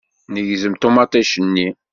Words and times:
Negzem 0.31 0.75
ṭumaṭic-nni. 0.81 1.69